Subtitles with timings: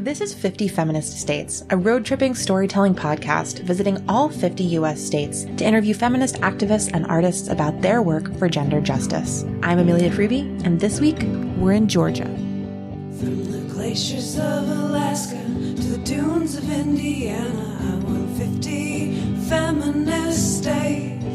[0.00, 5.44] This is 50 Feminist States, a road tripping storytelling podcast visiting all 50 US states
[5.58, 9.44] to interview feminist activists and artists about their work for gender justice.
[9.62, 11.18] I'm Amelia Freebie, and this week
[11.58, 12.24] we're in Georgia.
[12.24, 19.16] From the glaciers of Alaska to the dunes of Indiana, I want 50
[19.50, 21.26] feminist states.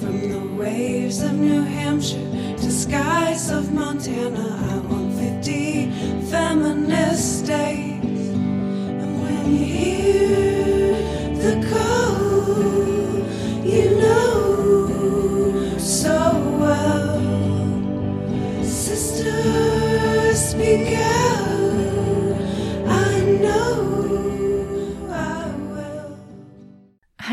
[0.00, 8.04] From the waves of New Hampshire to skies of Montana, I want 50 feminist states.
[8.04, 10.92] And when you hear
[11.42, 13.24] the call,
[13.64, 16.18] you know so
[16.60, 17.20] well.
[18.62, 21.37] Sisters, speak out.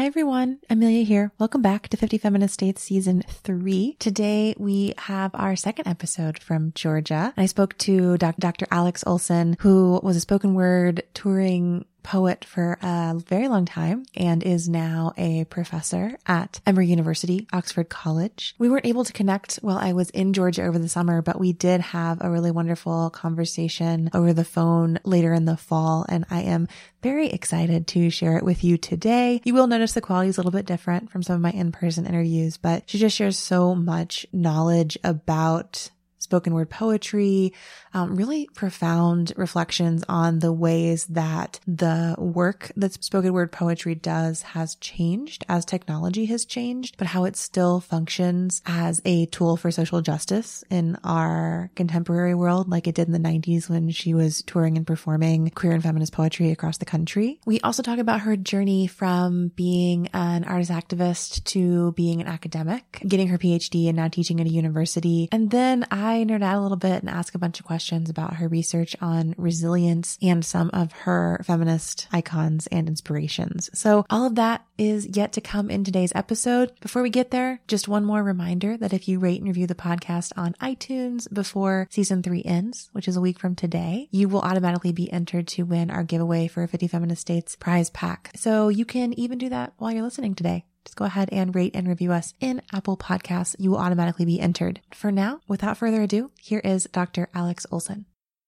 [0.05, 1.31] Hi everyone, Amelia here.
[1.39, 3.95] Welcome back to 50 Feminist States Season 3.
[3.97, 7.33] Today we have our second episode from Georgia.
[7.35, 8.67] I spoke to Dr.
[8.69, 14.43] Alix Olson, who was a spoken word touring poet for a very long time and
[14.43, 18.53] is now a professor at Emory University, Oxford College.
[18.59, 21.51] We weren't able to connect while I was in Georgia over the summer, but we
[21.51, 26.05] did have a really wonderful conversation over the phone later in the fall.
[26.07, 26.67] And I am
[27.01, 29.41] very excited to share it with you today.
[29.43, 32.05] You will notice the quality is a little bit different from some of my in-person
[32.05, 35.89] interviews, but she just shares so much knowledge about
[36.25, 37.53] spoken word poetry,
[37.93, 44.41] um, really profound reflections on the ways that the work that spoken word poetry does
[44.41, 49.71] has changed as technology has changed, but how it still functions as a tool for
[49.71, 54.41] social justice in our contemporary world, like it did in the 90s when she was
[54.43, 57.39] touring and performing queer and feminist poetry across the country.
[57.45, 63.01] We also talk about her journey from being an artist activist to being an academic,
[63.07, 65.29] getting her PhD and now teaching at a university.
[65.31, 68.35] And then I nerd out a little bit and ask a bunch of questions about
[68.35, 73.69] her research on resilience and some of her feminist icons and inspirations.
[73.73, 76.71] So all of that is yet to come in today's episode.
[76.79, 79.75] Before we get there, just one more reminder that if you rate and review the
[79.75, 84.41] podcast on iTunes before season three ends, which is a week from today, you will
[84.41, 88.31] automatically be entered to win our giveaway for a 50 Feminist States prize pack.
[88.35, 91.75] So you can even do that while you're listening today just go ahead and rate
[91.75, 93.55] and review us in Apple Podcasts.
[93.59, 94.79] You will automatically be entered.
[94.93, 97.27] For now, without further ado, here is Dr.
[97.33, 98.05] Alix Olson.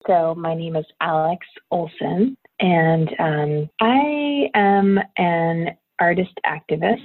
[0.08, 6.98] So my name is Alix Olson, and um, I am an artist activist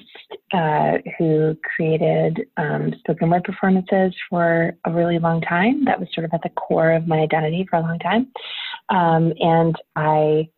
[0.53, 5.85] uh, who created um, spoken word performances for a really long time.
[5.87, 8.29] That was sort of at the core of my identity for a long time.
[8.89, 10.51] Um, and I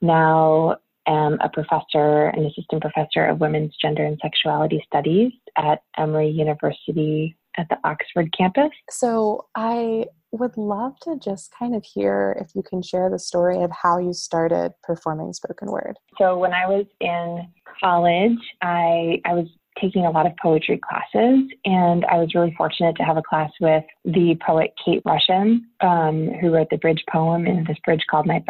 [0.00, 0.76] now
[1.08, 7.36] am a professor, an assistant professor of women's gender and sexuality studies at Emory University
[7.56, 8.70] at the Oxford campus.
[8.90, 13.62] So I would love to just kind of hear if you can share the story
[13.62, 15.96] of how you started performing spoken word.
[16.18, 17.48] So when I was in
[17.80, 19.48] college, I I was
[19.80, 23.50] taking a lot of poetry classes, and I was really fortunate to have a class
[23.60, 28.26] with the poet Kate Rushin, um, who wrote the bridge poem in this bridge called
[28.26, 28.42] "My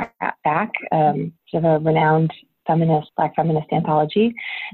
[0.44, 2.32] Back," um, sort of a renowned
[2.68, 4.32] feminist, black feminist anthology.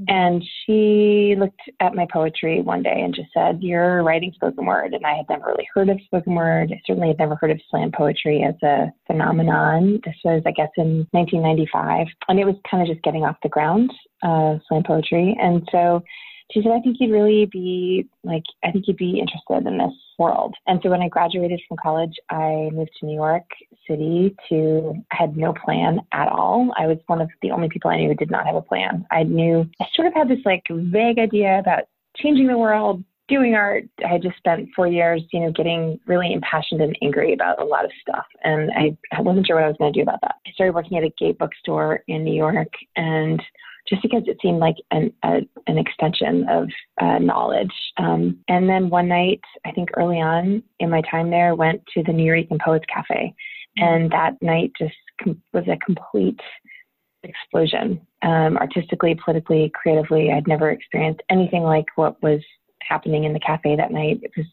[0.09, 4.93] And she looked at my poetry one day and just said, You're writing spoken word.
[4.93, 6.73] And I had never really heard of spoken word.
[6.73, 10.01] I certainly had never heard of slam poetry as a phenomenon.
[10.05, 12.07] This was, I guess, in 1995.
[12.29, 13.91] And it was kind of just getting off the ground,
[14.23, 15.37] uh, slam poetry.
[15.41, 16.03] And so
[16.51, 19.95] she said, I think you'd really be like, I think you'd be interested in this
[20.19, 20.55] world.
[20.67, 23.45] And so when I graduated from college, I moved to New York
[23.89, 26.71] City to, I had no plan at all.
[26.79, 29.07] I was one of the only people I knew who did not have a plan.
[29.11, 31.85] I knew, I sort of had this like vague idea about
[32.17, 33.85] changing the world, doing art.
[34.05, 37.65] I had just spent four years, you know, getting really impassioned and angry about a
[37.65, 38.27] lot of stuff.
[38.43, 40.37] And I, I wasn't sure what I was going to do about that.
[40.47, 43.43] I started working at a gay bookstore in New York and
[43.89, 46.69] just because it seemed like an, a, an extension of
[47.01, 47.73] uh, knowledge.
[47.99, 52.03] Um, and then one night, I think early on in my time there, went to
[52.03, 53.35] the Nuyorican Poets Cafe.
[53.77, 56.41] And that night just com- was a complete
[57.25, 58.01] explosion.
[58.23, 62.41] Um, artistically, politically, creatively, I'd never experienced anything like what was
[62.81, 64.21] happening in the cafe that night.
[64.23, 64.47] It was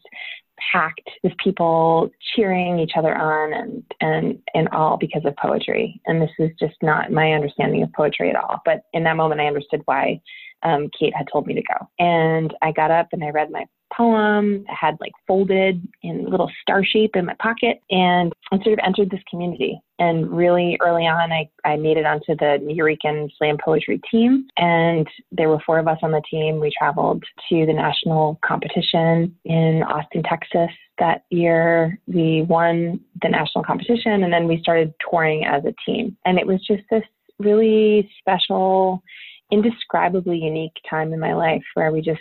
[0.70, 6.00] packed with people cheering each other on and and and all because of poetry.
[6.06, 8.60] And this is just not my understanding of poetry at all.
[8.64, 10.20] But in that moment, I understood why
[10.62, 11.88] um, Kate had told me to go.
[11.98, 13.64] And I got up and I read my
[13.96, 14.64] poem.
[14.68, 18.78] I had like folded in little star shape in my pocket and I sort of
[18.84, 19.80] entered this community.
[19.98, 24.48] And really early on, I, I made it onto the Nuyorican slam poetry team.
[24.56, 26.58] And there were four of us on the team.
[26.58, 33.64] We traveled to the national competition in Austin, Texas that year we won the national
[33.64, 36.16] competition and then we started touring as a team.
[36.24, 37.02] And it was just this
[37.38, 39.02] really special,
[39.50, 42.20] indescribably unique time in my life where we just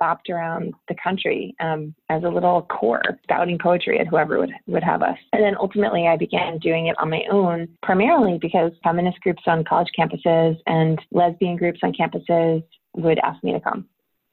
[0.00, 4.82] bopped around the country um, as a little corps, spouting poetry at whoever would, would
[4.82, 5.18] have us.
[5.32, 9.64] And then ultimately, I began doing it on my own, primarily because feminist groups on
[9.64, 12.62] college campuses and lesbian groups on campuses
[12.94, 13.86] would ask me to come.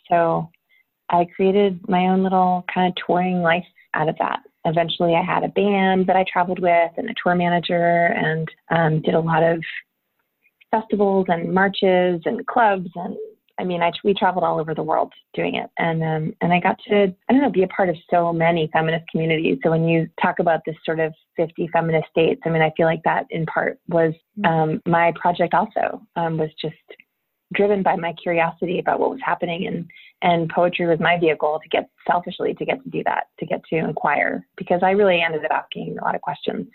[0.10, 0.50] So
[1.10, 4.40] I created my own little kind of touring life out of that.
[4.66, 9.02] Eventually, I had a band that I traveled with and a tour manager and um,
[9.02, 9.64] did a lot of
[10.72, 13.16] festivals and marches and clubs and
[13.59, 16.59] I mean, I, we traveled all over the world doing it, and um, and I
[16.59, 19.57] got to I don't know be a part of so many feminist communities.
[19.63, 22.86] So when you talk about this sort of 50 feminist states, I mean, I feel
[22.86, 24.45] like that in part was mm-hmm.
[24.45, 25.54] um, my project.
[25.54, 26.75] Also, um, was just
[27.54, 29.89] driven by my curiosity about what was happening, and
[30.21, 33.62] and poetry was my vehicle to get selfishly to get to do that, to get
[33.69, 36.68] to inquire, because I really ended up asking a lot of questions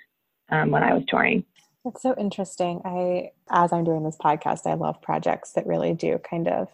[0.51, 1.45] um, when I was touring.
[1.85, 2.81] That's so interesting.
[2.85, 6.69] I, as I'm doing this podcast, I love projects that really do kind of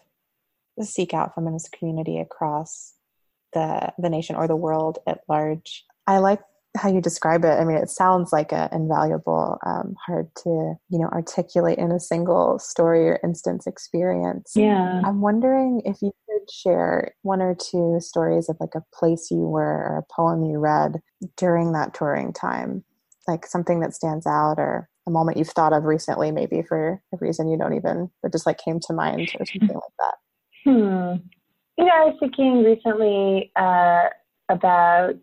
[0.81, 2.93] seek out feminist community across
[3.53, 5.85] the the nation or the world at large.
[6.07, 6.41] I like
[6.77, 7.59] how you describe it.
[7.59, 11.99] I mean, it sounds like an invaluable, um, hard to you know articulate in a
[11.99, 14.53] single story or instance experience.
[14.55, 19.31] Yeah, I'm wondering if you could share one or two stories of like a place
[19.31, 21.01] you were or a poem you read
[21.35, 22.83] during that touring time,
[23.27, 27.17] like something that stands out or a moment you've thought of recently, maybe for a
[27.19, 30.15] reason you don't even, that just like came to mind or something like that?
[30.63, 31.27] Hmm.
[31.77, 34.09] You know, I was thinking recently uh,
[34.49, 35.15] about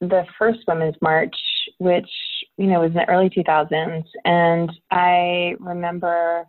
[0.00, 1.36] the first Women's March,
[1.78, 2.08] which,
[2.56, 4.04] you know, was in the early 2000s.
[4.24, 6.46] And I remember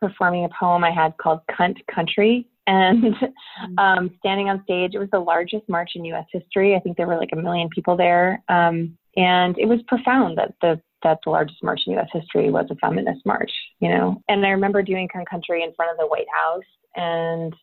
[0.00, 2.46] performing a poem I had called Cunt Country.
[2.66, 3.78] And mm-hmm.
[3.78, 6.76] um, standing on stage, it was the largest march in US history.
[6.76, 8.42] I think there were like a million people there.
[8.48, 12.08] Um, and it was profound that the that the largest march in U.S.
[12.12, 13.50] history was a feminist march,
[13.80, 14.20] you know.
[14.28, 16.62] And I remember doing Country in front of the White House
[16.96, 17.54] and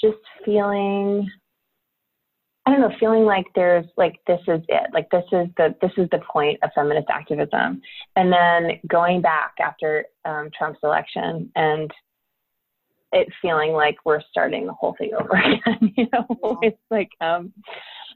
[0.00, 1.28] just feeling,
[2.66, 5.92] I don't know, feeling like there's like this is it, like this is the this
[5.96, 7.80] is the point of feminist activism.
[8.16, 11.90] And then going back after um, Trump's election and
[13.12, 15.94] it feeling like we're starting the whole thing over again.
[15.96, 16.68] You know, yeah.
[16.68, 17.52] it's like um,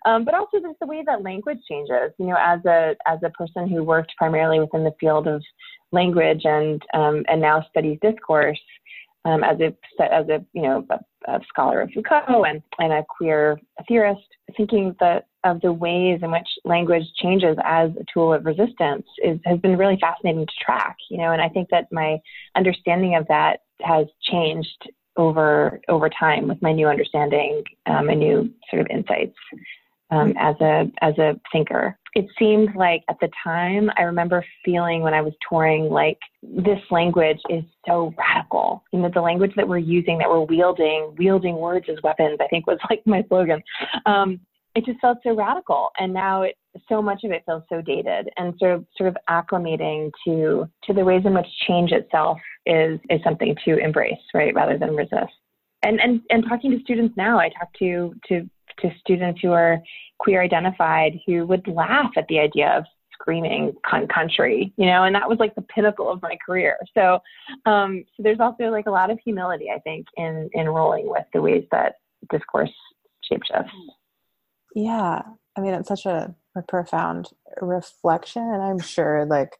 [0.04, 2.12] um, but also just the way that language changes.
[2.18, 5.42] You know, as a as a person who worked primarily within the field of
[5.92, 8.60] language and um, and now studies discourse
[9.24, 9.66] um, as a
[10.02, 14.26] as a you know a, a, scholar of Foucault and and a queer theorist,
[14.56, 19.38] thinking that of the ways in which language changes as a tool of resistance is
[19.44, 20.96] has been really fascinating to track.
[21.10, 22.18] You know, and I think that my
[22.56, 28.50] understanding of that has changed over over time with my new understanding um, and new
[28.70, 29.36] sort of insights
[30.12, 31.98] um, as a as a thinker.
[32.14, 36.78] It seemed like at the time I remember feeling when I was touring like this
[36.90, 38.84] language is so radical.
[38.92, 42.38] You know, the language that we're using, that we're wielding, wielding words as weapons.
[42.40, 43.62] I think was like my slogan.
[44.06, 44.40] Um,
[44.74, 46.56] it just felt so radical, and now it,
[46.88, 50.92] so much of it feels so dated, and sort of sort of acclimating to to
[50.94, 55.32] the ways in which change itself is is something to embrace, right, rather than resist
[55.82, 58.48] and and and talking to students now i talk to to
[58.80, 59.82] to students who are
[60.18, 63.72] queer identified who would laugh at the idea of screaming
[64.12, 66.76] country, you know, and that was like the pinnacle of my career.
[66.94, 67.20] So,
[67.66, 71.24] um, so there's also like a lot of humility, I think, in in rolling with
[71.32, 71.96] the ways that
[72.30, 72.72] discourse
[73.30, 73.70] shapeshifts.
[74.74, 75.22] Yeah,
[75.56, 77.28] I mean, it's such a, a profound
[77.60, 79.56] reflection, and I'm sure like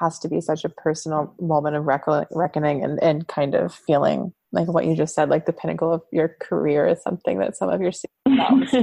[0.00, 4.68] has to be such a personal moment of reckoning and, and kind of feeling like
[4.68, 7.80] what you just said, like the pinnacle of your career is something that some of
[7.80, 8.74] your students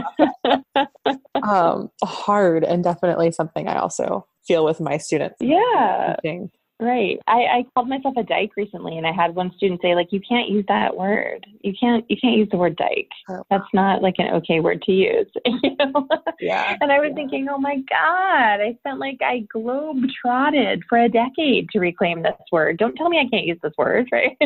[1.44, 5.38] um, hard and definitely something I also feel with my students.
[5.40, 6.16] Yeah.
[6.24, 6.50] Teaching.
[6.82, 7.20] Right.
[7.28, 10.22] I, I called myself a dyke recently and I had one student say, like, you
[10.22, 11.46] can't use that word.
[11.62, 13.10] You can't you can't use the word dyke.
[13.30, 13.44] Oh.
[13.50, 15.28] That's not like an okay word to use.
[15.46, 16.08] you know?
[16.40, 16.78] Yeah.
[16.80, 17.16] And I was yeah.
[17.16, 22.24] thinking, oh my God, I spent like I globe trotted for a decade to reclaim
[22.24, 22.78] this word.
[22.78, 24.38] Don't tell me I can't use this word, right?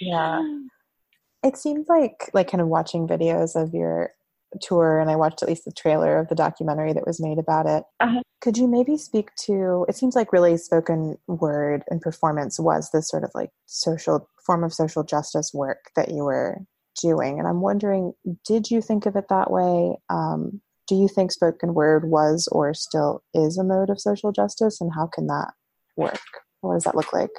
[0.00, 0.42] yeah.
[1.42, 4.12] It seems like like kind of watching videos of your
[4.60, 7.66] tour and I watched at least the trailer of the documentary that was made about
[7.66, 7.84] it.
[8.00, 8.20] Uh-huh.
[8.40, 13.08] Could you maybe speak to it seems like really spoken word and performance was this
[13.08, 16.58] sort of like social form of social justice work that you were
[17.00, 18.12] doing and I'm wondering
[18.46, 19.96] did you think of it that way?
[20.08, 24.80] Um, do you think spoken word was or still is a mode of social justice
[24.80, 25.52] and how can that
[25.96, 26.20] work?
[26.62, 27.30] What does that look like?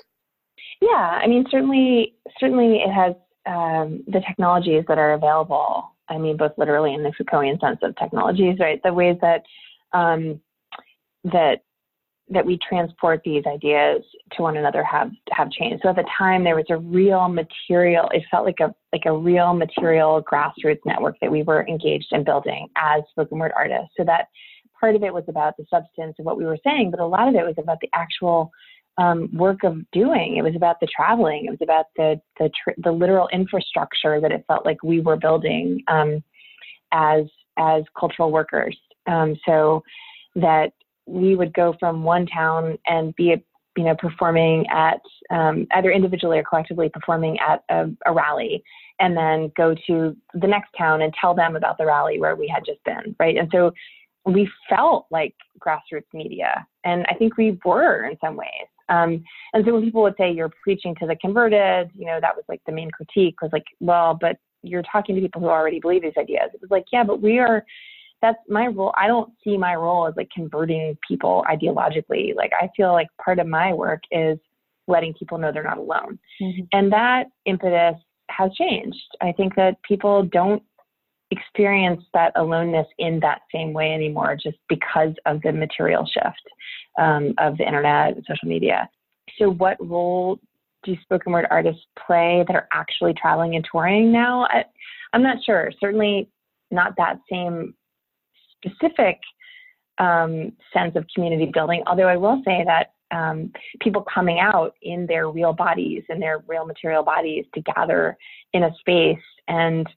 [0.81, 3.15] Yeah, I mean certainly certainly it has
[3.45, 7.95] um, the technologies that are available I mean both literally in the Foucaultian sense of
[7.95, 8.81] technologies, right?
[8.83, 9.43] The ways that
[9.93, 10.39] um,
[11.23, 11.61] that
[12.29, 14.03] that we transport these ideas
[14.33, 15.81] to one another have have changed.
[15.83, 18.09] So at the time, there was a real material.
[18.13, 22.23] It felt like a like a real material grassroots network that we were engaged in
[22.23, 23.93] building as spoken word artists.
[23.97, 24.27] So that
[24.79, 27.27] part of it was about the substance of what we were saying, but a lot
[27.27, 28.51] of it was about the actual
[28.97, 30.37] um, work of doing.
[30.37, 31.45] It was about the traveling.
[31.45, 35.17] It was about the the tr- the literal infrastructure that it felt like we were
[35.17, 36.23] building um,
[36.91, 37.25] as
[37.57, 38.77] as cultural workers.
[39.07, 39.83] Um, so
[40.35, 40.73] that
[41.07, 43.35] we would go from one town and be
[43.77, 48.63] you know performing at um, either individually or collectively performing at a, a, rally
[48.99, 52.47] and then go to the next town and tell them about the rally where we
[52.47, 53.71] had just been right and so
[54.25, 59.23] we felt like grassroots media and i think we were in some ways um,
[59.53, 62.45] and so when people would say you're preaching to the converted you know that was
[62.47, 66.01] like the main critique was like well but you're talking to people who already believe
[66.01, 67.65] these ideas it was like yeah but we are
[68.21, 68.93] that's my role.
[68.97, 72.35] I don't see my role as like converting people ideologically.
[72.35, 74.37] Like I feel like part of my work is
[74.87, 76.19] letting people know they're not alone.
[76.41, 76.61] Mm-hmm.
[76.71, 77.95] And that impetus
[78.29, 79.01] has changed.
[79.21, 80.63] I think that people don't
[81.31, 86.41] experience that aloneness in that same way anymore just because of the material shift
[86.99, 88.89] um, of the internet and social media.
[89.39, 90.39] So, what role
[90.83, 94.45] do spoken word artists play that are actually traveling and touring now?
[94.49, 94.65] I,
[95.13, 95.71] I'm not sure.
[95.79, 96.29] Certainly
[96.69, 97.73] not that same
[98.57, 99.19] specific
[99.97, 101.83] um, sense of community building.
[101.87, 106.43] Although I will say that um, people coming out in their real bodies, in their
[106.47, 108.17] real material bodies, to gather
[108.53, 109.87] in a space and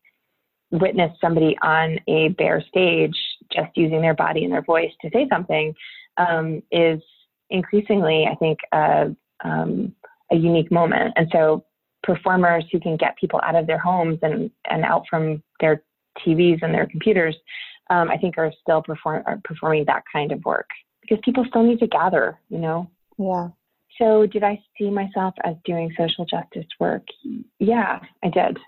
[0.80, 3.16] witness somebody on a bare stage
[3.52, 5.74] just using their body and their voice to say something
[6.16, 7.00] um, is
[7.50, 9.14] increasingly, I think, a,
[9.44, 9.94] um,
[10.32, 11.12] a unique moment.
[11.16, 11.64] And so
[12.02, 15.82] performers who can get people out of their homes and, and out from their
[16.24, 17.36] TVs and their computers
[17.90, 20.68] um, I think are still perform are performing that kind of work
[21.02, 22.90] because people still need to gather, you know.
[23.18, 23.48] Yeah.
[23.98, 27.02] So did I see myself as doing social justice work?
[27.58, 28.58] Yeah, I did.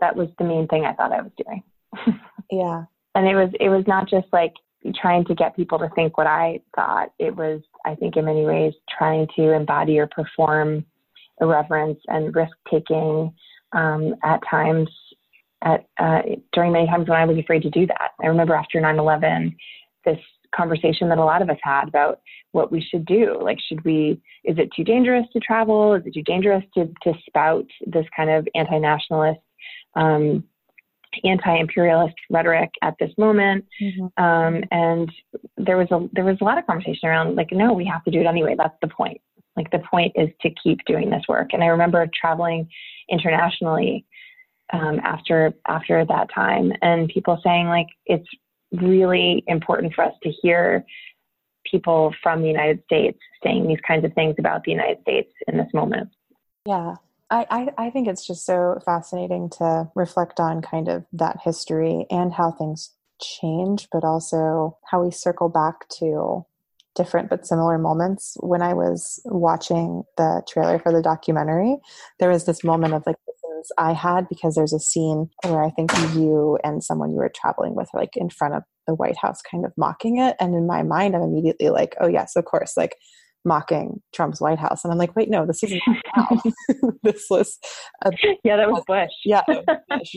[0.00, 1.62] That was the main thing I thought I was doing.
[2.50, 2.84] yeah.
[3.14, 4.52] And it was it was not just like
[4.94, 7.08] trying to get people to think what I thought.
[7.18, 10.84] It was, I think, in many ways, trying to embody or perform
[11.40, 13.32] irreverence and risk taking
[13.72, 14.88] um, at times
[15.62, 16.22] at uh,
[16.52, 18.10] during many times when I was afraid to do that.
[18.22, 19.54] I remember after 9/11,
[20.04, 20.18] this
[20.54, 22.20] conversation that a lot of us had about
[22.52, 23.38] what we should do.
[23.40, 24.20] Like, should we?
[24.44, 25.94] Is it too dangerous to travel?
[25.94, 29.40] Is it too dangerous to to spout this kind of anti-nationalist?
[29.96, 30.44] Um,
[31.24, 34.22] anti-imperialist rhetoric at this moment mm-hmm.
[34.22, 35.10] um, and
[35.56, 38.10] there was a there was a lot of conversation around like no we have to
[38.10, 39.18] do it anyway that's the point
[39.56, 42.68] like the point is to keep doing this work and i remember traveling
[43.08, 44.04] internationally
[44.72, 48.28] um, after after that time, and people saying like it's
[48.72, 50.84] really important for us to hear
[51.70, 55.56] people from the United States saying these kinds of things about the United States in
[55.56, 56.08] this moment.
[56.64, 56.94] Yeah.
[57.30, 62.06] I, I, I think it's just so fascinating to reflect on kind of that history
[62.10, 66.44] and how things change, but also how we circle back to
[66.94, 68.36] different but similar moments.
[68.40, 71.76] When I was watching the trailer for the documentary,
[72.20, 73.16] there was this moment of like
[73.78, 77.74] I had because there's a scene where I think you and someone you were traveling
[77.74, 80.36] with are like in front of the White House kind of mocking it.
[80.40, 82.76] And in my mind, I'm immediately like, oh, yes, of course.
[82.76, 82.96] Like,
[83.46, 84.84] mocking Trump's White House.
[84.84, 85.80] And I'm like, wait, no, this isn't
[87.02, 87.58] this was
[88.04, 88.10] a,
[88.44, 89.08] yeah, that was Bush.
[89.24, 89.42] Yeah,
[89.88, 90.16] Bush.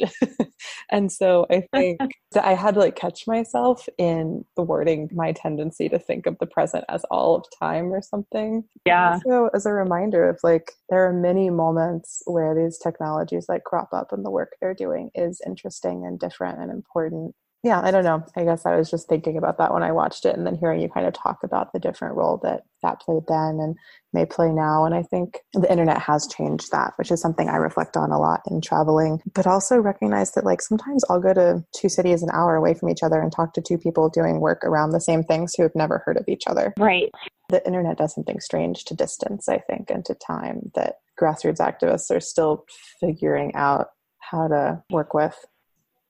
[0.92, 2.00] and so I think
[2.32, 6.38] that I had to like catch myself in the wording, my tendency to think of
[6.40, 8.64] the present as all of time or something.
[8.86, 9.20] Yeah.
[9.26, 13.90] So as a reminder of like there are many moments where these technologies like crop
[13.94, 18.06] up and the work they're doing is interesting and different and important yeah, I don't
[18.06, 18.24] know.
[18.38, 20.80] I guess I was just thinking about that when I watched it and then hearing
[20.80, 23.76] you kind of talk about the different role that that played then and
[24.14, 24.86] may play now.
[24.86, 28.20] And I think the internet has changed that, which is something I reflect on a
[28.20, 32.30] lot in traveling, but also recognize that like sometimes I'll go to two cities an
[32.32, 35.24] hour away from each other and talk to two people doing work around the same
[35.24, 36.74] things who have never heard of each other.
[36.80, 37.12] Right.
[37.50, 42.16] The internet does something strange to distance, I think, and to time that grassroots activists
[42.16, 42.64] are still
[43.02, 43.88] figuring out
[44.20, 45.36] how to work with.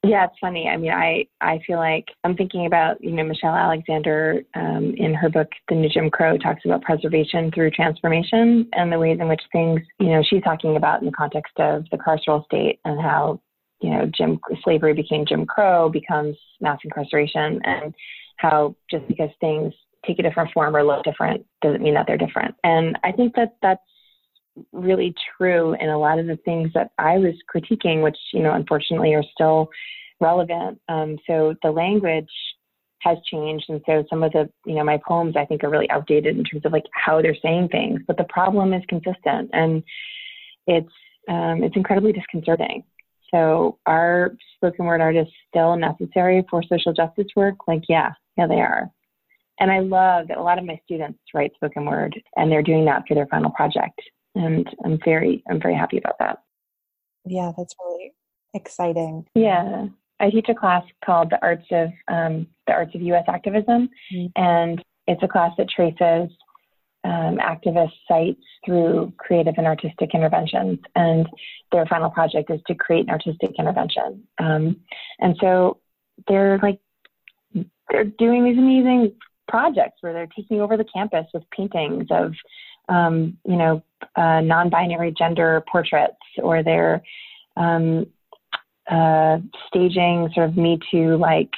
[0.03, 0.69] Yeah, it's funny.
[0.69, 5.13] I mean, I, I feel like I'm thinking about, you know, Michelle Alexander um, in
[5.13, 9.27] her book, The New Jim Crow, talks about preservation through transformation and the ways in
[9.27, 13.01] which things, you know, she's talking about in the context of the carceral state and
[13.01, 13.41] how,
[13.81, 17.93] you know, Jim slavery became Jim Crow, becomes mass incarceration, and
[18.37, 19.73] how just because things
[20.07, 22.55] take a different form or look different doesn't mean that they're different.
[22.63, 23.81] And I think that that's
[24.71, 28.53] really true in a lot of the things that I was critiquing, which, you know,
[28.53, 29.69] unfortunately are still
[30.19, 30.79] relevant.
[30.89, 32.29] Um, so the language
[33.01, 35.89] has changed, and so some of the you know my poems I think are really
[35.89, 38.01] outdated in terms of like how they're saying things.
[38.05, 39.83] But the problem is consistent, and
[40.67, 40.91] it's
[41.29, 42.83] um, it's incredibly disconcerting.
[43.31, 47.55] So are spoken word artists still necessary for social justice work?
[47.67, 48.89] Like, yeah, yeah, they are.
[49.59, 52.85] And I love that a lot of my students write spoken word and they're doing
[52.85, 53.99] that for their final project.
[54.39, 56.39] And I'm very, I'm very happy about that.
[57.25, 58.13] Yeah, that's really
[58.53, 59.25] exciting.
[59.35, 59.87] Yeah.
[60.19, 63.25] I teach a class called the Arts of um, the Arts of U.S.
[63.27, 64.27] Activism, mm-hmm.
[64.35, 66.29] and it's a class that traces
[67.03, 70.79] um, activist sites through creative and artistic interventions.
[70.95, 71.27] And
[71.71, 74.27] their final project is to create an artistic intervention.
[74.37, 74.81] Um,
[75.19, 75.79] and so
[76.27, 76.79] they're like,
[77.89, 79.13] they're doing these amazing
[79.47, 82.33] projects where they're taking over the campus with paintings of,
[82.87, 83.81] um, you know,
[84.15, 87.01] uh, non-binary gender portraits, or they're
[87.57, 88.05] um,
[88.89, 89.37] uh,
[89.67, 91.51] staging sort of Me Too like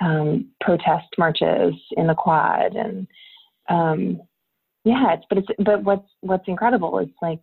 [0.00, 3.06] um, protest marches in the quad and
[3.68, 4.20] um,
[4.84, 7.40] yeah, it's but it's but what's what's incredible is like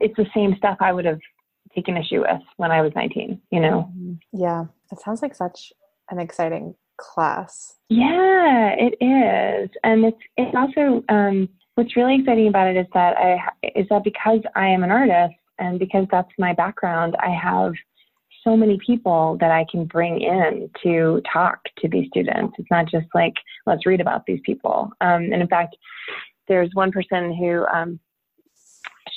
[0.00, 1.18] it's the same stuff I would have
[1.74, 3.90] taken issue with when I was 19, you know?
[3.90, 4.14] Mm-hmm.
[4.32, 4.66] Yeah.
[4.92, 5.72] It sounds like such
[6.10, 7.76] an exciting class.
[7.88, 9.70] Yeah, it is.
[9.82, 13.38] And it's, it's also, um, what's really exciting about it is that I,
[13.74, 17.72] is that because I am an artist and because that's my background, I have
[18.42, 22.54] so many people that I can bring in to talk to these students.
[22.58, 23.32] It's not just like,
[23.66, 24.90] let's read about these people.
[25.00, 25.76] Um, and in fact,
[26.46, 27.98] there's one person who um,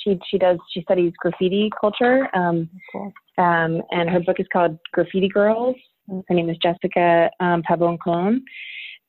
[0.02, 3.12] she she does she studies graffiti culture, um, cool.
[3.36, 5.74] um, and her book is called Graffiti Grrlz.
[6.08, 8.42] Her name is Jessica um, Pabon Colon,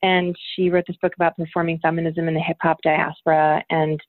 [0.02, 4.00] and she wrote this book about performing feminism in the hip hop diaspora, and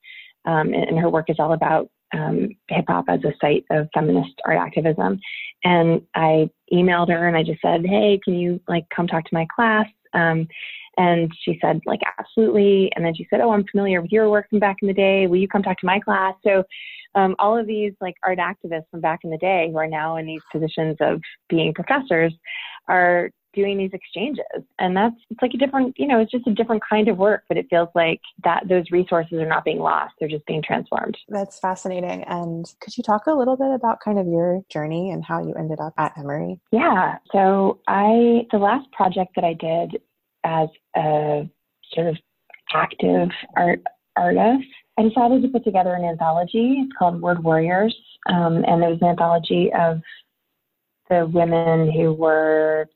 [0.47, 4.32] um, and, her work is all about um, hip hop as a site of feminist
[4.47, 5.20] art activism.
[5.64, 9.35] And I emailed her and I just said, hey, can you like come talk to
[9.35, 9.87] my class?
[10.14, 10.49] Um,
[10.97, 12.90] and she said, like, absolutely.
[12.94, 15.26] And then she said, oh, I'm familiar with your work from back in the day.
[15.26, 16.35] Will you come talk to my class?
[16.44, 16.64] So
[17.14, 20.16] um, all of these like art activists from back in the day who are now
[20.16, 22.35] in these positions of being professors
[22.88, 24.44] are doing these exchanges.
[24.78, 27.44] And that's it's like a different you know it's just a different kind of work
[27.48, 31.16] but it feels like that those resources are not being lost they're just being transformed.
[31.28, 32.24] That's fascinating.
[32.24, 35.54] And could you talk a little bit about kind of your journey and how you
[35.54, 36.60] ended up at emory?
[36.72, 37.18] Yeah.
[37.32, 40.00] So i the last project that i did
[40.44, 41.48] as a
[41.92, 42.16] sort of
[42.72, 43.82] active art
[44.16, 44.64] artist
[44.98, 46.76] i decided to put together an anthology.
[46.78, 47.96] It's called word warriors.
[48.28, 50.00] Um, and it was an anthology of
[51.08, 52.88] the women who were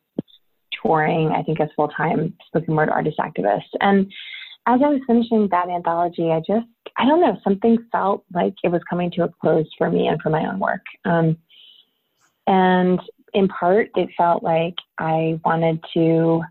[0.85, 3.69] touring, I think, as full time spoken word artist activist.
[3.81, 4.07] And
[4.67, 6.67] as I was finishing that anthology, I just,
[6.97, 10.21] I don't know, something felt like it was coming to a close for me and
[10.23, 10.83] for my own work.
[11.05, 11.37] Um,
[12.47, 13.01] and
[13.33, 16.43] in part, it felt like I wanted to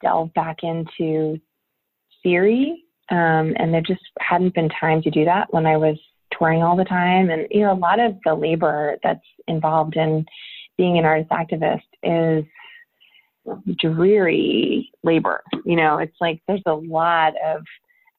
[0.00, 1.40] delve back into
[2.22, 2.84] theory.
[3.10, 5.98] Um, and there just hadn't been time to do that when I was
[6.36, 7.30] touring all the time.
[7.30, 10.24] And, you know, a lot of the labor that's involved in
[10.78, 12.44] being an artist activist is
[13.78, 15.42] dreary labor.
[15.64, 17.62] You know, it's like there's a lot of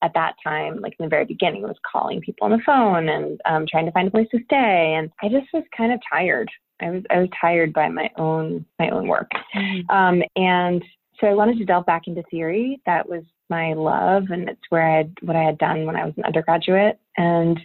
[0.03, 3.39] at that time, like in the very beginning, was calling people on the phone and
[3.45, 4.95] um, trying to find a place to stay.
[4.97, 6.49] And I just was kind of tired.
[6.81, 9.89] I was I was tired by my own my own work, mm-hmm.
[9.95, 10.83] um, and
[11.19, 12.81] so I wanted to delve back into theory.
[12.85, 16.05] That was my love, and it's where I had what I had done when I
[16.05, 16.99] was an undergraduate.
[17.15, 17.59] And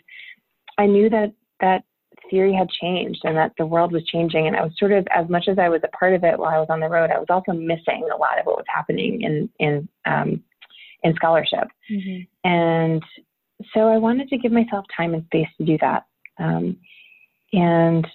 [0.77, 1.83] I knew that that
[2.31, 4.47] theory had changed and that the world was changing.
[4.47, 6.55] And I was sort of, as much as I was a part of it while
[6.55, 9.23] I was on the road, I was also missing a lot of what was happening
[9.23, 10.43] in in um,
[11.03, 11.69] in scholarship.
[11.91, 12.49] Mm-hmm.
[12.49, 13.03] And
[13.75, 16.07] so I wanted to give myself time and space to do that.
[16.39, 16.77] Um,
[17.53, 18.07] and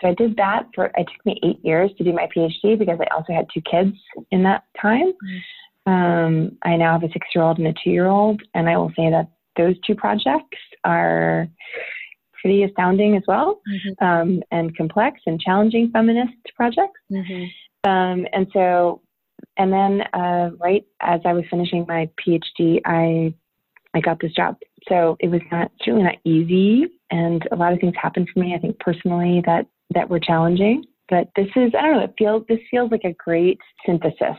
[0.00, 0.86] so I did that for.
[0.86, 3.96] It took me eight years to do my PhD because I also had two kids
[4.30, 5.12] in that time.
[5.12, 5.92] Mm-hmm.
[5.92, 9.74] Um, I now have a six-year-old and a two-year-old, and I will say that those
[9.86, 11.48] two projects are
[12.40, 14.04] pretty astounding as well, mm-hmm.
[14.04, 17.00] um, and complex and challenging feminist projects.
[17.12, 17.90] Mm-hmm.
[17.90, 19.02] Um, and so,
[19.56, 23.34] and then uh, right as I was finishing my PhD, I
[23.94, 24.56] I got this job.
[24.88, 28.54] So it was not certainly not easy, and a lot of things happened for me.
[28.54, 30.84] I think personally that that were challenging.
[31.08, 32.04] But this is I don't know.
[32.04, 34.36] It feels this feels like a great synthesis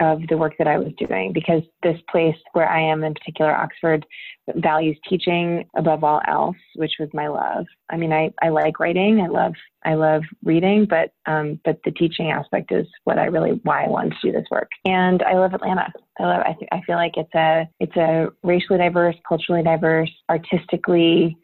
[0.00, 3.54] of the work that I was doing because this place where I am, in particular,
[3.54, 4.06] Oxford,
[4.56, 7.66] values teaching above all else, which was my love.
[7.90, 11.90] I mean, I, I like writing, I love I love reading, but um, but the
[11.90, 14.70] teaching aspect is what I really why I wanted to do this work.
[14.84, 15.92] And I love Atlanta.
[16.18, 20.10] I love I, th- I feel like it's a it's a racially diverse, culturally diverse,
[20.28, 21.36] artistically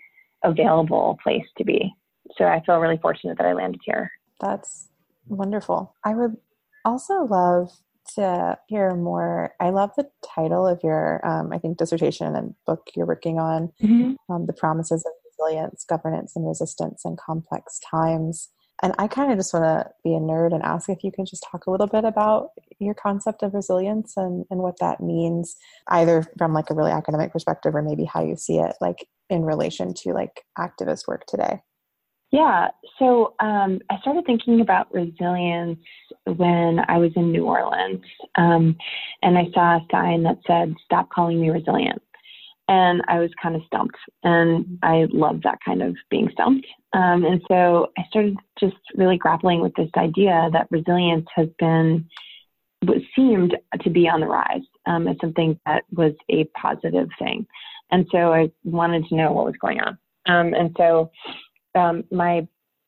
[0.42, 1.92] available place to be.
[2.37, 4.11] So I feel really fortunate that I landed here.
[4.40, 4.88] That's
[5.29, 5.95] Wonderful.
[6.05, 6.37] I would
[6.85, 7.71] also love
[8.14, 9.55] to hear more.
[9.61, 13.73] I love the title of your, um, I think, dissertation and book you're working on,
[13.83, 14.33] mm-hmm.
[14.33, 18.51] um, The Promises of Resilience, Governance, and Resistance in Complex Times.
[18.83, 21.25] And I kind of just want to be a nerd and ask if you can
[21.25, 25.57] just talk a little bit about your concept of resilience and, and what that means,
[25.88, 29.45] either from like a really academic perspective or maybe how you see it like in
[29.45, 31.61] relation to like activist work today.
[32.33, 35.79] Yeah, so um, I started thinking about resilience
[36.25, 38.03] when I was in New Orleans,
[38.35, 38.77] um,
[39.23, 42.03] and I saw a sign that said, "Stop calling me resilient."
[42.69, 43.97] and I was kind of stumped.
[44.23, 46.67] And I love that kind of being stumped.
[46.93, 52.07] Um, and so I started just really grappling with this idea that resilience has been
[52.83, 57.47] what seemed to be on the rise um, as something that was a positive thing.
[57.91, 59.99] And so I wanted to know what was going on.
[60.27, 61.11] Um, and so
[61.77, 62.47] um, my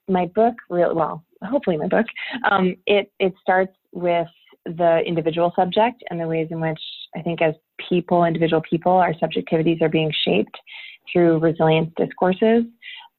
[0.09, 2.07] my book, real well, hopefully my book,
[2.51, 4.29] um, it it starts with
[4.65, 6.81] the individual subject and the ways in which
[7.17, 7.55] I think as
[7.89, 10.57] people, individual people, our subjectivities are being shaped
[11.11, 12.65] through resilience discourses.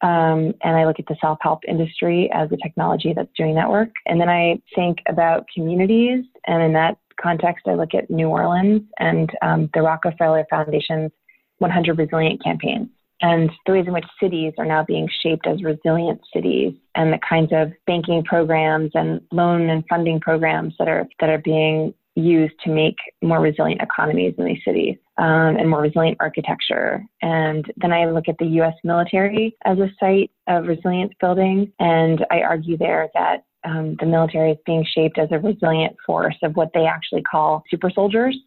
[0.01, 3.69] Um, and I look at the self help industry as a technology that's doing that
[3.69, 3.89] work.
[4.05, 6.23] And then I think about communities.
[6.47, 11.11] And in that context, I look at New Orleans and um, the Rockefeller Foundation's
[11.57, 12.87] 100 Resilient campaigns
[13.21, 17.19] and the ways in which cities are now being shaped as resilient cities and the
[17.27, 22.55] kinds of banking programs and loan and funding programs that are that are being used
[22.63, 27.03] to make more resilient economies in these cities um, and more resilient architecture.
[27.21, 32.25] And then I look at the US military as a site of resilience building, and
[32.31, 36.55] I argue there that um, the military is being shaped as a resilient force of
[36.55, 38.37] what they actually call super soldiers.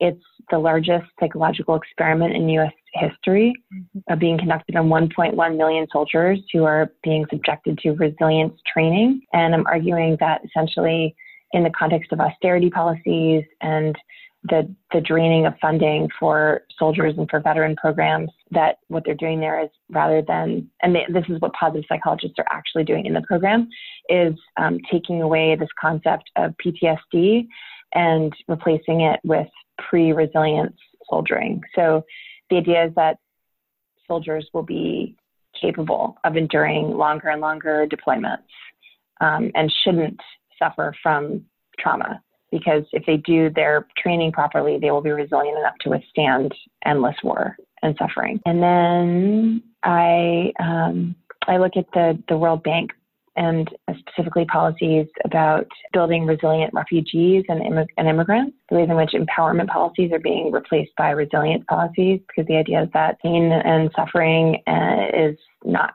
[0.00, 4.12] It's the largest psychological experiment in US history mm-hmm.
[4.12, 9.22] of being conducted on 1.1 million soldiers who are being subjected to resilience training.
[9.32, 11.14] And I'm arguing that essentially
[11.52, 13.96] in the context of austerity policies and
[14.44, 19.40] the, the draining of funding for soldiers and for veteran programs, that what they're doing
[19.40, 23.14] there is rather than, and they, this is what positive psychologists are actually doing in
[23.14, 23.68] the program,
[24.08, 27.46] is um, taking away this concept of PTSD
[27.94, 30.76] and replacing it with pre resilience
[31.08, 31.62] soldiering.
[31.74, 32.04] So
[32.50, 33.18] the idea is that
[34.06, 35.16] soldiers will be
[35.60, 38.42] capable of enduring longer and longer deployments
[39.20, 40.20] um, and shouldn't
[40.58, 41.44] suffer from
[41.78, 46.54] trauma because if they do their training properly, they will be resilient enough to withstand
[46.84, 48.40] endless war and suffering.
[48.46, 51.14] And then I um,
[51.46, 52.92] I look at the the World Bank
[53.38, 53.70] and
[54.00, 59.68] specifically policies about building resilient refugees and, immig- and immigrants, the ways in which empowerment
[59.68, 64.60] policies are being replaced by resilience policies, because the idea is that pain and suffering
[64.66, 65.94] uh, is not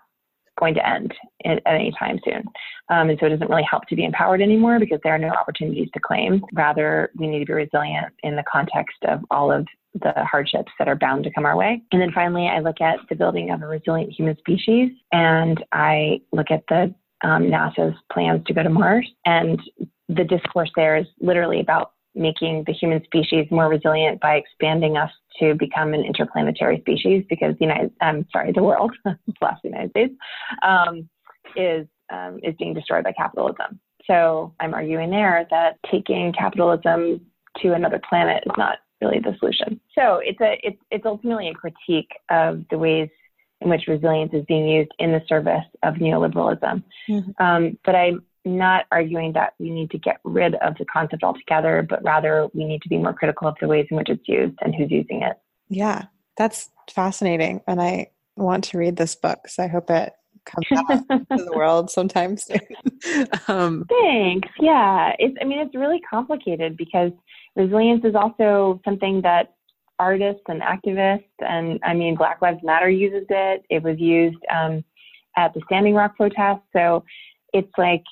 [0.60, 1.14] going to end
[1.46, 2.44] at, any time soon.
[2.90, 5.30] Um, and so it doesn't really help to be empowered anymore because there are no
[5.30, 6.44] opportunities to claim.
[6.54, 9.68] Rather, we need to be resilient in the context of all of
[10.02, 11.82] the hardships that are bound to come our way.
[11.92, 16.22] And then finally, I look at the building of a resilient human species and I
[16.32, 16.94] look at the
[17.24, 19.10] um, NASA's plans to go to Mars.
[19.26, 19.60] And
[20.10, 25.12] the discourse there is literally about making the human species more resilient by expanding us
[25.40, 28.92] to become an interplanetary species because the United, I'm sorry, the world,
[29.40, 30.14] plus the United States,
[30.62, 31.10] um,
[31.56, 33.80] is um, is being destroyed by capitalism.
[34.06, 37.22] So I'm arguing there that taking capitalism
[37.62, 39.80] to another planet is not really the solution.
[39.98, 43.10] So it's a it's it's ultimately a critique of the ways
[43.64, 46.84] in which resilience is being used in the service of neoliberalism.
[47.10, 47.44] Mm-hmm.
[47.44, 51.86] Um, but I'm not arguing that we need to get rid of the concept altogether,
[51.88, 54.58] but rather we need to be more critical of the ways in which it's used
[54.62, 55.38] and who's using it.
[55.70, 56.06] Yeah,
[56.38, 57.62] that's fascinating.
[57.68, 60.14] And I want to read this book, so I hope it
[60.46, 62.60] comes out to the world sometime soon.
[63.48, 64.50] um, Thanks.
[64.60, 65.36] Yeah, it's.
[65.42, 67.12] I mean, it's really complicated because
[67.56, 69.54] resilience is also something that
[70.04, 73.66] artists and activists, and I mean, Black Lives Matter uses it.
[73.70, 74.84] It was used um,
[75.38, 76.62] at the Standing Rock protest.
[76.74, 77.06] So
[77.54, 78.04] it's like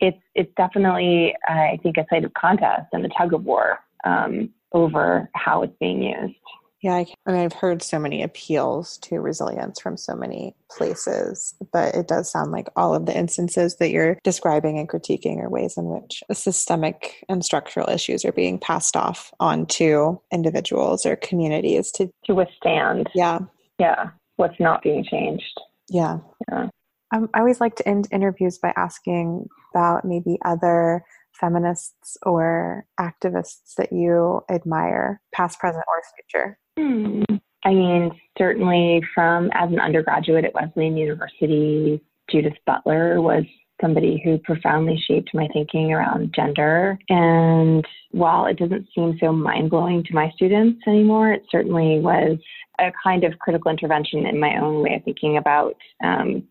[0.00, 4.50] it's it's definitely I think a site of contest and a tug of war um,
[4.72, 6.34] over how it's being used.
[6.82, 11.54] Yeah, I, I mean, I've heard so many appeals to resilience from so many places,
[11.72, 15.50] but it does sound like all of the instances that you're describing and critiquing are
[15.50, 21.90] ways in which systemic and structural issues are being passed off onto individuals or communities
[21.92, 23.08] to to withstand.
[23.12, 23.40] Yeah,
[23.80, 25.60] yeah, what's not being changed.
[25.88, 26.68] Yeah, yeah.
[27.14, 31.04] Um, I always like to end interviews by asking about maybe other
[31.38, 36.58] feminists or activists that you admire, past, present, or future.
[36.78, 37.22] Hmm.
[37.64, 43.44] I mean, certainly from as an undergraduate at Wesleyan University, Judith Butler was
[43.80, 46.98] somebody who profoundly shaped my thinking around gender.
[47.08, 52.38] And while it doesn't seem so mind blowing to my students anymore, it certainly was
[52.80, 56.44] a kind of critical intervention in my own way of thinking about um,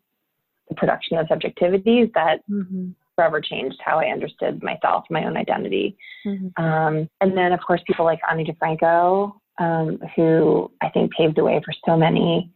[0.69, 2.89] the production of subjectivities that Mm-hmm.
[3.17, 5.97] Forever changed how I understood myself, my own identity.
[6.25, 6.63] Mm-hmm.
[6.63, 11.43] Um, and then, of course, people like Ani DiFranco, um, who I think paved the
[11.43, 12.51] way for so many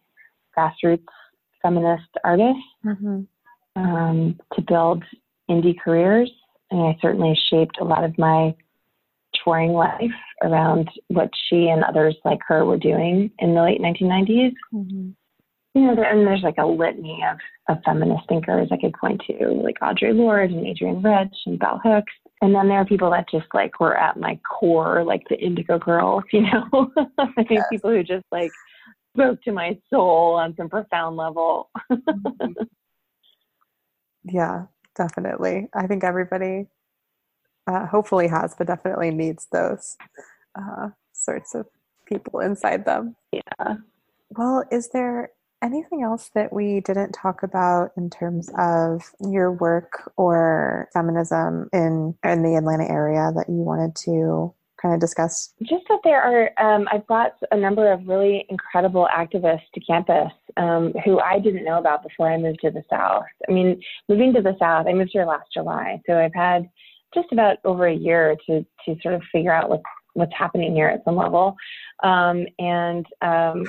[0.57, 1.03] grassroots
[1.61, 3.21] feminist artists Mm-hmm.
[3.75, 5.03] um, to build
[5.49, 6.31] indie careers.
[6.69, 8.55] And I certainly shaped a lot of my
[9.43, 10.11] touring life
[10.43, 14.53] around what she and others like her were doing in the late 1990s.
[14.73, 15.09] Mm-hmm.
[15.73, 17.37] You know, there, and there's like a litany of,
[17.69, 21.79] of feminist thinkers I could point to, like Audre Lorde and Adrienne Rich and Bell
[21.83, 22.13] Hooks.
[22.41, 25.79] And then there are people that just like were at my core, like the Indigo
[25.79, 28.51] Girls, you know, I think people who just like
[29.15, 31.69] spoke to my soul on some profound level.
[34.23, 35.67] Yeah, definitely.
[35.73, 36.67] I think everybody
[37.67, 39.97] uh, hopefully has, but definitely needs those
[40.55, 41.67] uh, sorts of
[42.05, 43.15] people inside them.
[43.31, 43.75] Yeah.
[44.29, 45.31] Well, is there
[45.61, 52.15] anything else that we didn't talk about in terms of your work or feminism in
[52.23, 55.53] in the Atlanta area that you wanted to kind of discuss?
[55.61, 60.31] Just that there are, um, I've brought a number of really incredible activists to campus
[60.57, 63.23] um, who I didn't know about before I moved to the South.
[63.47, 66.69] I mean, moving to the South, I moved here last July, so I've had
[67.13, 70.87] just about over a year to to sort of figure out what's what's happening here
[70.87, 71.55] at some level.
[72.03, 73.63] Um, and um,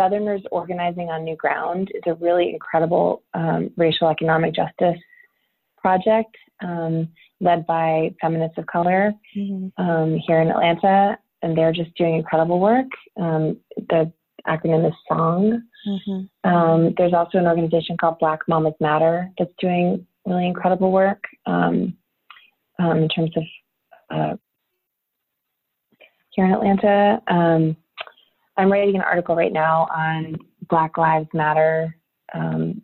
[0.00, 4.98] Southerners organizing on new ground is a really incredible um, racial economic justice
[5.76, 7.06] project um,
[7.40, 9.12] led by feminists of color
[9.76, 12.86] um, here in Atlanta, and they're just doing incredible work.
[13.20, 14.10] Um, the
[14.48, 15.62] acronym is SONG.
[15.86, 16.50] Mm-hmm.
[16.50, 21.94] Um, there's also an organization called Black Mamas Matter that's doing really incredible work um,
[22.78, 23.42] um, in terms of
[24.10, 24.36] uh,
[26.30, 27.20] here in Atlanta.
[28.60, 30.36] I'm writing an article right now on
[30.68, 31.96] Black Lives Matter
[32.34, 32.82] um,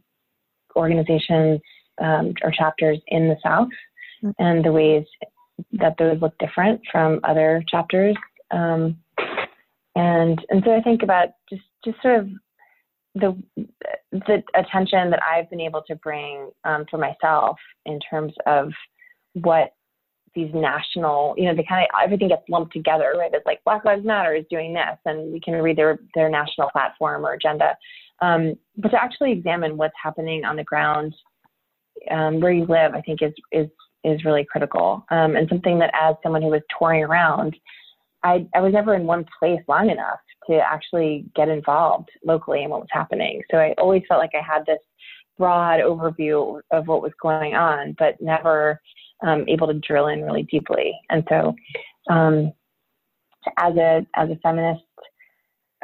[0.75, 1.61] organizations
[2.01, 3.69] um, or chapters in the South
[4.23, 4.35] Mhm.
[4.39, 5.05] and the ways
[5.73, 8.17] that those look different from other chapters.
[8.51, 8.97] Um,
[9.95, 12.31] and and so I think about just just sort of
[13.15, 13.43] the
[14.13, 18.73] the attention that I've been able to bring um, for myself in terms of
[19.35, 19.75] what
[20.37, 23.31] these national, you know, they kind of everything gets lumped together, right?
[23.33, 26.71] It's like Black Lives Matter is doing this, and we can read their their national
[26.71, 27.77] platform or agenda,
[28.21, 31.15] um, but to actually examine what's happening on the ground
[32.11, 33.67] um, where you live, I think is is
[34.05, 37.57] is really critical, um, and something that as someone who was touring around,
[38.23, 42.71] I I was never in one place long enough to actually get involved locally in
[42.71, 43.43] what was happening.
[43.51, 44.79] So I always felt like I had this
[45.39, 48.81] broad overview of what was going on, but never
[49.23, 50.99] um, able to drill in really deeply.
[51.11, 51.55] And so,
[52.11, 52.53] um,
[53.59, 54.83] as a as a feminist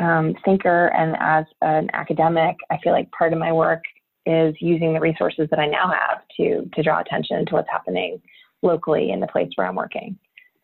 [0.01, 3.83] um, thinker and as an academic, I feel like part of my work
[4.27, 8.21] is using the resources that I now have to to draw attention to what's happening
[8.62, 10.18] locally in the place where I'm working.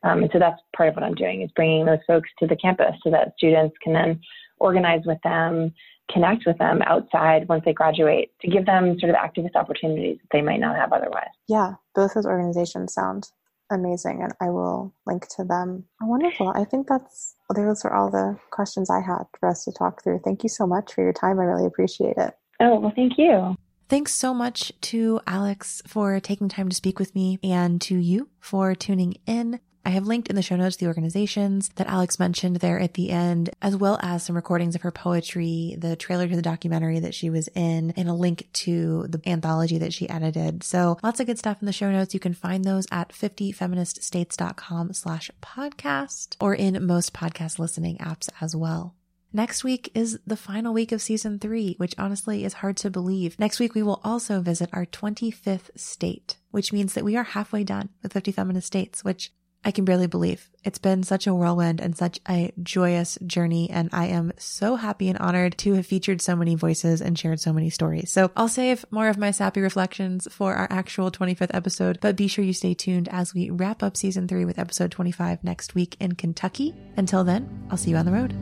[0.04, 2.56] Um, and so that's part of what I'm doing is bringing those folks to the
[2.56, 4.20] campus so that students can then
[4.58, 5.72] organize with them,
[6.12, 10.28] connect with them outside once they graduate to give them sort of activist opportunities that
[10.32, 11.28] they might not have otherwise.
[11.48, 13.28] Yeah, both those organizations sound
[13.70, 15.84] amazing, and I will link to them.
[16.02, 16.52] Oh, wonderful.
[16.54, 20.20] I think that's those are all the questions I had for us to talk through.
[20.24, 21.38] Thank you so much for your time.
[21.38, 22.34] I really appreciate it.
[22.60, 23.56] Oh, well, thank you.
[23.88, 28.28] Thanks so much to Alix for taking time to speak with me and to you
[28.38, 29.60] for tuning in.
[29.88, 33.08] I have linked in the show notes the organizations that Alix mentioned there at the
[33.08, 37.14] end, as well as some recordings of her poetry, the trailer to the documentary that
[37.14, 40.62] she was in, and a link to the anthology that she edited.
[40.62, 42.12] So lots of good stuff in the show notes.
[42.12, 48.54] You can find those at 50feministstates.com slash podcast or in most podcast listening apps as
[48.54, 48.94] well.
[49.32, 53.38] Next week is the final week of season three, which honestly is hard to believe.
[53.38, 57.64] Next week, we will also visit our 25th state, which means that we are halfway
[57.64, 59.32] done with 50 feminist states, which
[59.64, 60.48] I can barely believe.
[60.64, 63.70] It's been such a whirlwind and such a joyous journey.
[63.70, 67.40] And I am so happy and honored to have featured so many voices and shared
[67.40, 68.10] so many stories.
[68.10, 72.28] So I'll save more of my sappy reflections for our actual 25th episode, but be
[72.28, 75.96] sure you stay tuned as we wrap up season three with episode 25 next week
[76.00, 76.74] in Kentucky.
[76.96, 78.34] Until then, I'll see you on the road.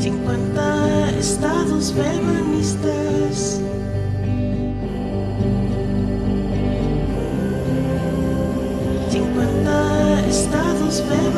[0.00, 3.25] 50 estados feministas.
[11.02, 11.35] Feministas.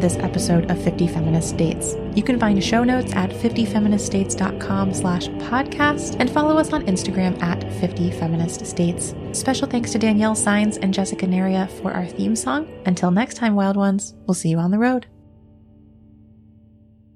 [0.00, 1.94] This episode of 50 Feminist Dates.
[2.14, 7.62] You can find show notes at 50feministdates.com slash podcast and follow us on Instagram at
[7.80, 9.14] 50 Feminist States.
[9.32, 12.68] Special thanks to Danielle Signs and Jessica Naria for our theme song.
[12.86, 15.06] Until next time, wild ones, we'll see you on the road.